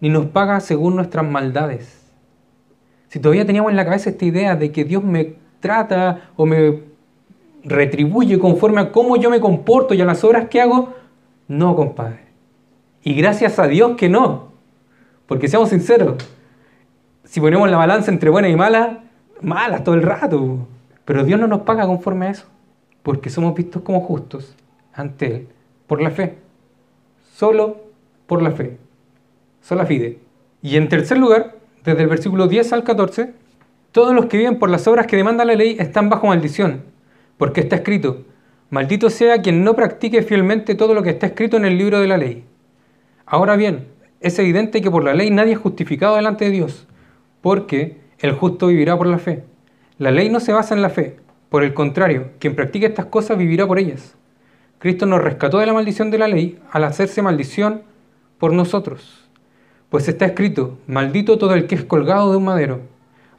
[0.00, 2.02] ni nos paga según nuestras maldades.
[3.08, 6.91] Si todavía teníamos en la cabeza esta idea de que Dios me trata o me
[7.64, 10.94] retribuye conforme a cómo yo me comporto y a las obras que hago,
[11.48, 12.20] no, compadre.
[13.02, 14.52] Y gracias a Dios que no.
[15.26, 16.16] Porque seamos sinceros,
[17.24, 18.98] si ponemos la balanza entre buenas y malas,
[19.40, 20.66] malas todo el rato.
[21.04, 22.46] Pero Dios no nos paga conforme a eso,
[23.02, 24.54] porque somos vistos como justos
[24.92, 25.48] ante Él
[25.86, 26.38] por la fe.
[27.34, 27.82] Solo
[28.26, 28.78] por la fe.
[29.60, 30.18] Sola fide.
[30.62, 33.34] Y en tercer lugar, desde el versículo 10 al 14,
[33.90, 36.82] todos los que viven por las obras que demanda la ley están bajo maldición,
[37.42, 38.22] porque está escrito,
[38.70, 42.06] maldito sea quien no practique fielmente todo lo que está escrito en el libro de
[42.06, 42.44] la ley.
[43.26, 43.88] Ahora bien,
[44.20, 46.86] es evidente que por la ley nadie es justificado delante de Dios,
[47.40, 49.42] porque el justo vivirá por la fe.
[49.98, 51.16] La ley no se basa en la fe,
[51.48, 54.14] por el contrario, quien practique estas cosas vivirá por ellas.
[54.78, 57.82] Cristo nos rescató de la maldición de la ley al hacerse maldición
[58.38, 59.28] por nosotros.
[59.88, 62.82] Pues está escrito, maldito todo el que es colgado de un madero.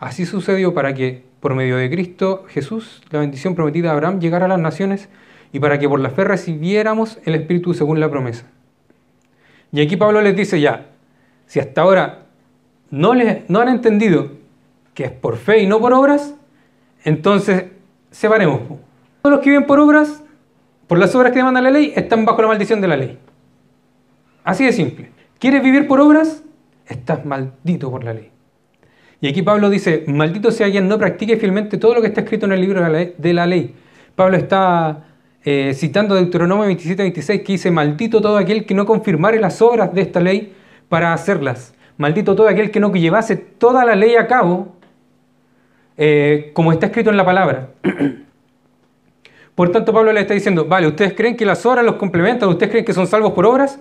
[0.03, 4.45] Así sucedió para que, por medio de Cristo Jesús, la bendición prometida a Abraham llegara
[4.45, 5.07] a las naciones
[5.53, 8.45] y para que por la fe recibiéramos el Espíritu según la promesa.
[9.71, 10.87] Y aquí Pablo les dice ya,
[11.45, 12.25] si hasta ahora
[12.89, 14.31] no, les, no han entendido
[14.93, 16.35] que es por fe y no por obras,
[17.05, 17.67] entonces
[18.11, 18.59] separemos.
[19.21, 20.21] Todos los que viven por obras,
[20.87, 23.17] por las obras que demanda la ley, están bajo la maldición de la ley.
[24.43, 25.11] Así de simple.
[25.39, 26.43] ¿Quieres vivir por obras?
[26.87, 28.32] Estás maldito por la ley.
[29.23, 32.45] Y aquí Pablo dice, maldito sea quien no practique fielmente todo lo que está escrito
[32.45, 33.73] en el libro de la ley.
[34.17, 35.05] Pablo está
[35.45, 40.01] eh, citando Deuteronomio 27-26 que dice, maldito todo aquel que no confirmare las obras de
[40.01, 40.53] esta ley
[40.89, 41.73] para hacerlas.
[41.95, 44.75] Maldito todo aquel que no llevase toda la ley a cabo,
[45.95, 47.69] eh, como está escrito en la palabra.
[49.55, 52.49] Por tanto, Pablo le está diciendo, vale, ¿ustedes creen que las obras los complementan?
[52.49, 53.79] ¿Ustedes creen que son salvos por obras?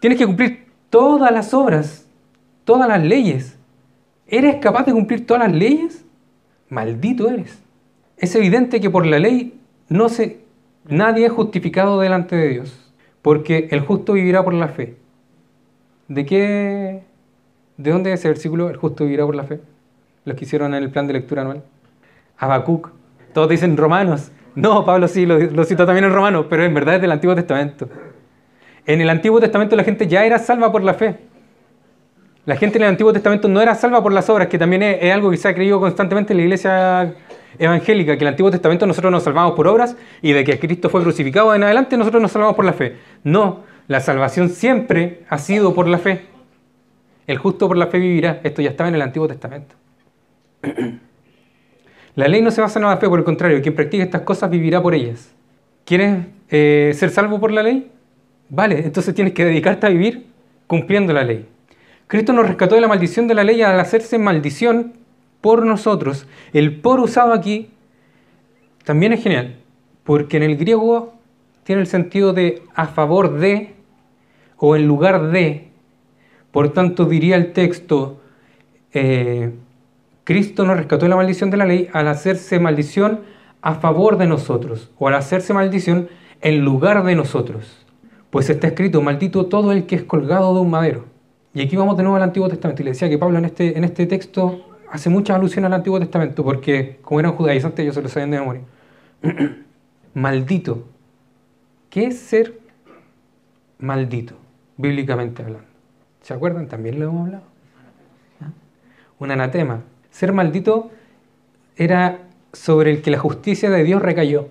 [0.00, 2.08] Tienes que cumplir todas las obras,
[2.64, 3.61] todas las leyes.
[4.32, 6.06] ¿Eres capaz de cumplir todas las leyes?
[6.70, 7.62] Maldito eres.
[8.16, 10.40] Es evidente que por la ley no se,
[10.88, 12.90] nadie es justificado delante de Dios,
[13.20, 14.96] porque el justo vivirá por la fe.
[16.08, 17.02] ¿De qué?
[17.76, 18.70] ¿De dónde es ese versículo?
[18.70, 19.60] El justo vivirá por la fe.
[20.24, 21.62] Los que hicieron en el plan de lectura anual.
[22.38, 22.88] Habacuc.
[23.34, 24.32] Todos dicen romanos.
[24.54, 27.34] No, Pablo sí, lo, lo citó también en romano, pero en verdad es del Antiguo
[27.34, 27.86] Testamento.
[28.86, 31.18] En el Antiguo Testamento la gente ya era salva por la fe.
[32.44, 35.12] La gente en el Antiguo Testamento no era salva por las obras, que también es,
[35.12, 37.14] algo que se ha creído constantemente en la iglesia
[37.56, 41.02] evangélica, que el Antiguo Testamento nosotros nos salvamos por obras y de que Cristo fue
[41.02, 42.96] crucificado en adelante nosotros nos salvamos por la fe.
[43.22, 46.26] No, la salvación siempre ha sido por la fe.
[47.28, 48.40] El justo por la fe vivirá.
[48.42, 49.76] Esto ya estaba en el Antiguo Testamento.
[52.14, 54.50] La ley no se basa en la fe, por el contrario, quien practica estas cosas
[54.50, 55.32] vivirá por ellas.
[55.86, 57.90] ¿Quieres eh, ser salvo por la ley?
[58.50, 60.26] Vale, entonces tienes que dedicarte a vivir
[60.66, 61.48] cumpliendo la ley.
[62.12, 64.92] Cristo nos rescató de la maldición de la ley al hacerse maldición
[65.40, 66.26] por nosotros.
[66.52, 67.70] El por usado aquí
[68.84, 69.56] también es genial,
[70.04, 71.14] porque en el griego
[71.64, 73.72] tiene el sentido de a favor de
[74.58, 75.70] o en lugar de.
[76.50, 78.20] Por tanto, diría el texto,
[78.92, 79.54] eh,
[80.24, 83.20] Cristo nos rescató de la maldición de la ley al hacerse maldición
[83.62, 86.10] a favor de nosotros o al hacerse maldición
[86.42, 87.86] en lugar de nosotros.
[88.28, 91.11] Pues está escrito, maldito todo el que es colgado de un madero.
[91.54, 92.82] Y aquí vamos de nuevo al Antiguo Testamento.
[92.82, 95.98] Y le decía que Pablo en este, en este texto hace mucha alusión al Antiguo
[95.98, 98.62] Testamento, porque como eran judaizantes ellos se lo sabían de memoria.
[100.14, 100.84] maldito.
[101.90, 102.58] ¿Qué es ser
[103.78, 104.34] maldito,
[104.76, 105.68] bíblicamente hablando?
[106.22, 106.68] ¿Se acuerdan?
[106.68, 107.44] También lo hemos hablado.
[109.18, 109.82] Un anatema.
[110.10, 110.90] Ser maldito
[111.76, 112.20] era
[112.52, 114.48] sobre el que la justicia de Dios recayó.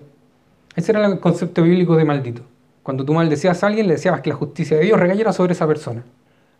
[0.76, 2.42] Ese era el concepto bíblico de maldito.
[2.82, 5.66] Cuando tú maldecías a alguien, le decías que la justicia de Dios recayera sobre esa
[5.66, 6.04] persona.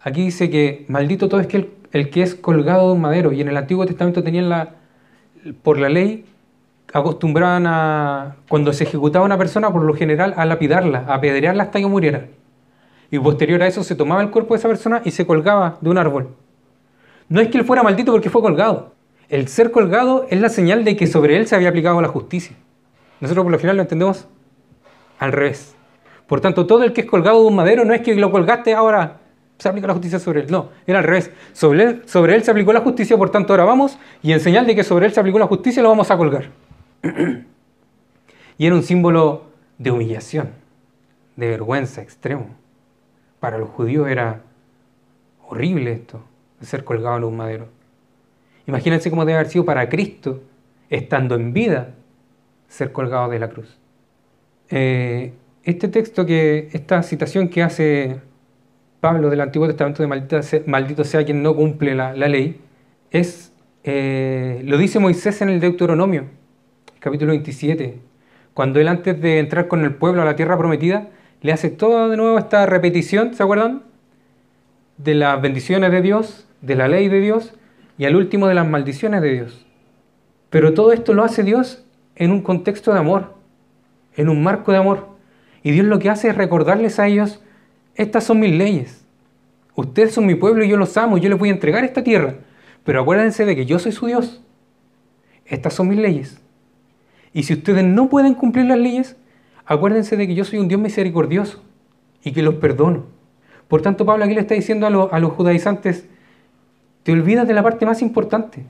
[0.03, 3.33] Aquí dice que maldito todo es que el, que es colgado de un madero.
[3.33, 4.75] Y en el Antiguo Testamento tenían la,
[5.63, 6.25] por la ley,
[6.93, 11.79] acostumbraban a, cuando se ejecutaba una persona, por lo general, a lapidarla, a apedrearla hasta
[11.79, 12.27] que muriera.
[13.11, 15.91] Y posterior a eso se tomaba el cuerpo de esa persona y se colgaba de
[15.91, 16.35] un árbol.
[17.29, 18.95] No es que él fuera maldito porque fue colgado.
[19.29, 22.57] El ser colgado es la señal de que sobre él se había aplicado la justicia.
[23.21, 24.27] Nosotros por lo general lo entendemos
[25.19, 25.77] al revés.
[26.27, 28.75] Por tanto, todo el que es colgado de un madero no es que lo colgaste
[28.75, 29.22] ahora
[29.63, 30.47] se aplica la justicia sobre él.
[30.51, 31.31] No, era al revés.
[31.53, 34.67] Sobre él, sobre él se aplicó la justicia, por tanto ahora vamos y en señal
[34.67, 36.51] de que sobre él se aplicó la justicia lo vamos a colgar.
[38.59, 39.45] y era un símbolo
[39.79, 40.51] de humillación,
[41.37, 42.49] de vergüenza extremo.
[43.39, 44.43] Para los judíos era
[45.47, 46.25] horrible esto,
[46.61, 47.69] ser colgado en un madero.
[48.67, 50.43] Imagínense cómo debe haber sido para Cristo,
[50.91, 51.95] estando en vida,
[52.67, 53.79] ser colgado de la cruz.
[54.71, 58.21] Eh, este texto que, esta citación que hace
[59.03, 62.61] Pablo del Antiguo Testamento de maldito sea, quien no cumple la, ley,
[63.11, 66.27] es, eh, lo dice Moisés en el Deuteronomio,
[67.01, 67.99] capítulo 27,
[68.55, 71.09] cuando él antes de entrar con el pueblo a la tierra prometida,
[71.41, 73.83] le hace toda de nuevo esta repetición, ¿se acuerdan?
[74.99, 77.55] De las bendiciones de Dios, de la ley de Dios
[77.99, 79.67] y al último de las maldiciones de Dios.
[80.49, 81.85] Pero todo esto lo hace Dios
[82.15, 83.35] en un contexto de amor,
[84.15, 85.09] en un marco de amor.
[85.65, 87.43] Y Dios lo que hace es recordarles a ellos
[87.95, 89.05] estas son mis leyes.
[89.75, 92.37] Ustedes son mi pueblo y yo los amo, yo les voy a entregar esta tierra.
[92.85, 94.43] Pero acuérdense de que yo soy su Dios.
[95.47, 96.41] Estas son mis leyes.
[97.33, 99.17] Y si ustedes no pueden cumplir las leyes,
[99.65, 101.63] acuérdense de que yo soy un Dios misericordioso
[102.23, 103.07] y que los perdono.
[103.69, 106.07] Por tanto, Pablo aquí le está diciendo a, a los judaizantes,
[107.03, 108.65] te olvidas de la parte más importante.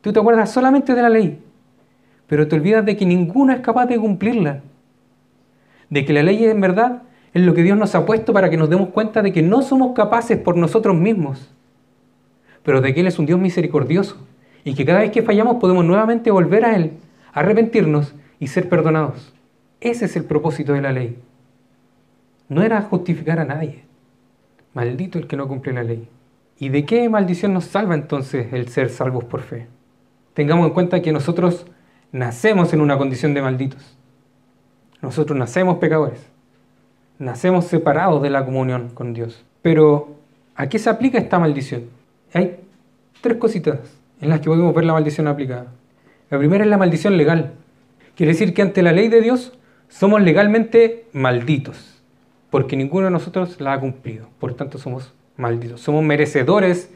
[0.00, 1.40] Tú te acuerdas solamente de la ley,
[2.26, 4.62] pero te olvidas de que ninguno es capaz de cumplirla.
[5.88, 7.02] De que la ley en verdad
[7.36, 9.60] es lo que Dios nos ha puesto para que nos demos cuenta de que no
[9.60, 11.50] somos capaces por nosotros mismos,
[12.62, 14.16] pero de que Él es un Dios misericordioso
[14.64, 16.92] y que cada vez que fallamos podemos nuevamente volver a Él,
[17.34, 19.34] arrepentirnos y ser perdonados.
[19.82, 21.18] Ese es el propósito de la ley.
[22.48, 23.84] No era justificar a nadie.
[24.72, 26.08] Maldito el que no cumple la ley.
[26.58, 29.66] ¿Y de qué maldición nos salva entonces el ser salvos por fe?
[30.32, 31.66] Tengamos en cuenta que nosotros
[32.12, 33.98] nacemos en una condición de malditos.
[35.02, 36.34] Nosotros nacemos pecadores.
[37.18, 39.44] Nacemos separados de la comunión con Dios.
[39.62, 40.16] Pero,
[40.54, 41.84] ¿a qué se aplica esta maldición?
[42.34, 42.60] Hay
[43.20, 43.78] tres cositas
[44.20, 45.66] en las que podemos ver la maldición aplicada.
[46.30, 47.52] La primera es la maldición legal.
[48.16, 52.02] Quiere decir que ante la ley de Dios somos legalmente malditos,
[52.50, 54.28] porque ninguno de nosotros la ha cumplido.
[54.38, 55.80] Por tanto, somos malditos.
[55.80, 56.90] Somos merecedores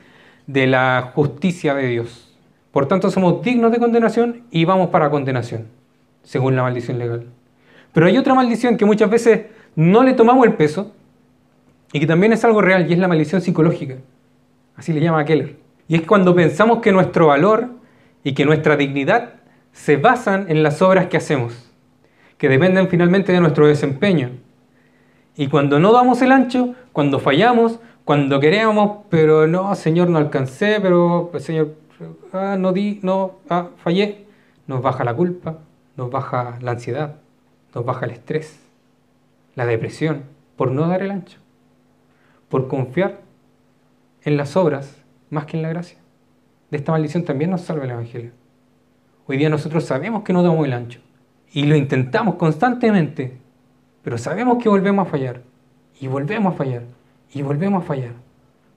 [0.47, 2.37] de la justicia de Dios.
[2.73, 5.69] Por tanto, somos dignos de condenación y vamos para condenación,
[6.23, 7.27] según la maldición legal.
[7.93, 10.93] Pero hay otra maldición que muchas veces no le tomamos el peso
[11.93, 13.97] y que también es algo real y es la maldición psicológica.
[14.77, 15.57] Así le llama Keller.
[15.89, 17.69] Y es cuando pensamos que nuestro valor
[18.23, 19.35] y que nuestra dignidad
[19.73, 21.71] se basan en las obras que hacemos,
[22.39, 24.31] que dependen finalmente de nuestro desempeño.
[25.37, 30.79] Y cuando no damos el ancho, cuando fallamos, cuando queremos, pero no, Señor, no alcancé,
[30.81, 31.75] pero pues, Señor,
[32.33, 34.27] ah, no di, no, ah, fallé,
[34.67, 35.59] nos baja la culpa,
[35.97, 37.17] nos baja la ansiedad,
[37.75, 38.59] nos baja el estrés,
[39.61, 40.23] la depresión,
[40.57, 41.37] por no dar el ancho,
[42.49, 43.21] por confiar
[44.23, 45.99] en las obras más que en la gracia.
[46.71, 48.31] De esta maldición también nos salva el Evangelio.
[49.27, 51.01] Hoy día nosotros sabemos que no damos el ancho
[51.53, 53.37] y lo intentamos constantemente,
[54.03, 55.43] pero sabemos que volvemos a fallar
[56.01, 56.85] y volvemos a fallar
[57.31, 58.15] y volvemos a fallar.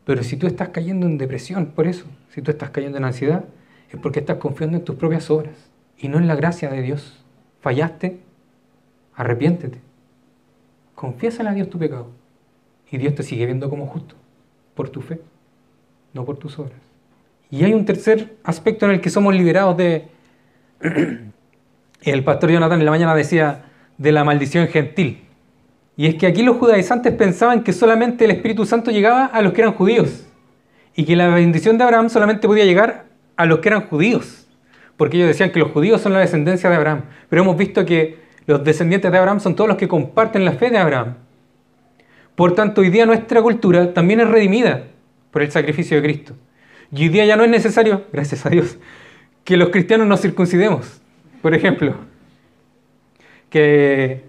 [0.04, 3.46] Pero si tú estás cayendo en depresión por eso, si tú estás cayendo en ansiedad,
[3.89, 7.24] es porque estás confiando en tus propias obras y no en la gracia de Dios.
[7.62, 8.19] Fallaste,
[9.15, 9.92] arrepiéntete.
[11.03, 12.07] Confiésale a Dios tu pecado
[12.89, 14.15] y Dios te sigue viendo como justo
[14.73, 15.19] por tu fe
[16.13, 16.79] no por tus obras.
[17.51, 20.07] Y hay un tercer aspecto en el que somos liberados de...
[22.03, 23.65] el pastor Jonathan en la mañana decía
[23.97, 25.25] de la maldición gentil.
[25.97, 29.51] Y es que aquí los judaizantes pensaban que solamente el Espíritu Santo llegaba a los
[29.51, 30.25] que eran judíos.
[30.95, 34.47] Y que la bendición de Abraham solamente podía llegar a los que eran judíos.
[34.95, 37.01] Porque ellos decían que los judíos son la descendencia de Abraham.
[37.27, 40.69] Pero hemos visto que los descendientes de Abraham son todos los que comparten la fe
[40.69, 41.15] de Abraham.
[42.36, 44.88] Por tanto, hoy día nuestra cultura también es redimida
[45.32, 46.34] por el sacrificio de Cristo.
[46.91, 48.77] Y hoy día ya no es necesario, gracias a Dios,
[49.43, 51.01] que los cristianos nos circuncidemos.
[51.41, 51.95] Por ejemplo,
[53.49, 54.23] que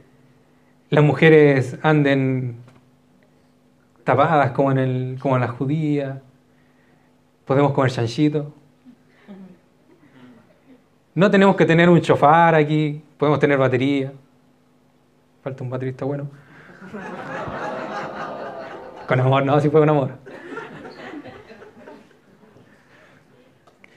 [0.90, 2.56] las mujeres anden
[4.02, 6.18] tapadas como en, el, como en las judías,
[7.44, 8.52] podemos comer chanchito.
[11.14, 14.12] No tenemos que tener un chofar aquí, podemos tener batería.
[15.42, 16.28] Falta un baterista bueno.
[19.06, 20.12] Con amor, no, si fue con amor.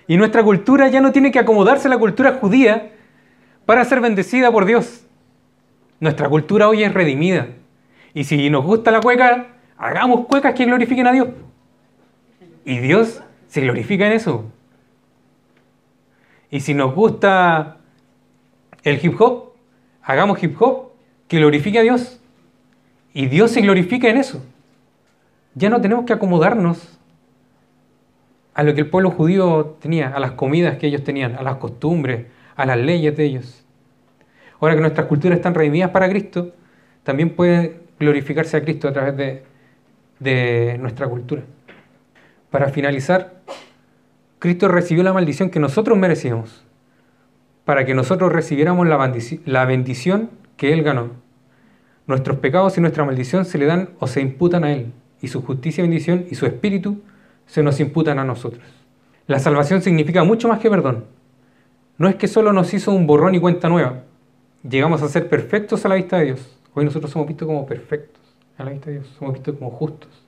[0.08, 2.94] Y nuestra cultura ya no tiene que acomodarse a la cultura judía
[3.66, 5.06] para ser bendecida por Dios.
[6.00, 7.48] Nuestra cultura hoy es redimida.
[8.14, 11.30] Y si nos gusta la cueca, hagamos cuecas que glorifiquen a Dios.
[12.64, 14.46] Y Dios se glorifica en eso.
[16.50, 17.78] Y si nos gusta
[18.84, 19.54] el hip hop,
[20.02, 20.92] hagamos hip hop
[21.28, 22.20] que glorifique a Dios.
[23.14, 24.44] Y Dios se glorifica en eso.
[25.56, 27.00] Ya no tenemos que acomodarnos
[28.54, 31.58] a lo que el pueblo judío tenía, a las comidas que ellos tenían, a las
[31.58, 33.64] costumbres, a las leyes de ellos.
[34.60, 36.54] Ahora que nuestras culturas están redimidas para Cristo,
[37.04, 39.44] también puede glorificarse a Cristo a través de,
[40.20, 41.44] de nuestra cultura.
[42.50, 43.42] Para finalizar,
[44.40, 46.66] Cristo recibió la maldición que nosotros merecíamos,
[47.68, 51.10] para que nosotros recibiéramos la bendición, que Él ganó.
[52.06, 55.42] Nuestros pecados y nuestra maldición se le dan o se imputan a Él, y su
[55.42, 57.02] justicia y bendición y su espíritu
[57.46, 58.64] se nos imputan a nosotros.
[59.28, 61.08] La salvación significa mucho más que perdón.
[61.98, 64.04] No es que solo nos hizo un borrón y cuenta nueva.
[64.64, 66.58] Llegamos a ser perfectos a la vista de Dios.
[66.74, 68.24] Hoy nosotros somos vistos como perfectos
[68.58, 69.14] a la vista de Dios.
[69.20, 70.26] Somos vistos como justos.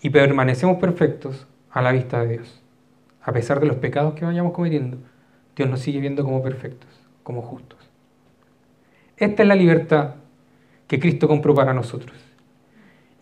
[0.00, 2.62] Y permanecemos perfectos a la vista de Dios.
[3.20, 4.98] A pesar de los pecados que vayamos cometiendo,
[5.60, 6.88] Dios nos sigue viendo como perfectos,
[7.22, 7.78] como justos.
[9.18, 10.14] Esta es la libertad
[10.86, 12.16] que Cristo compró para nosotros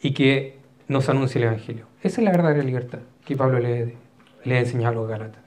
[0.00, 1.86] y que nos anuncia el Evangelio.
[2.00, 3.96] Esa es la verdadera libertad que Pablo le,
[4.44, 5.42] le enseñado a los Galatas.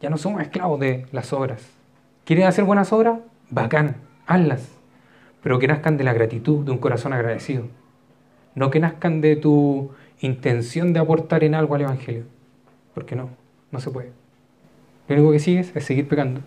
[0.00, 1.62] Ya no somos esclavos de las obras.
[2.24, 3.18] ¿Quieres hacer buenas obras?
[3.50, 4.70] Bacán, hazlas.
[5.42, 7.64] Pero que nazcan de la gratitud, de un corazón agradecido.
[8.54, 9.90] No que nazcan de tu
[10.20, 12.24] intención de aportar en algo al Evangelio.
[12.94, 13.28] Porque no,
[13.70, 14.21] no se puede.
[15.08, 16.40] Lo único que sigues es seguir pecando.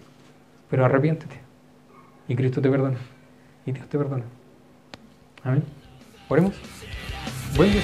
[0.69, 1.39] Pero arrepiéntete.
[2.27, 2.97] Y Cristo te perdona.
[3.65, 4.23] Y Dios te perdona.
[5.43, 5.63] Amén.
[6.29, 6.55] Oremos.
[7.55, 7.81] Buen día.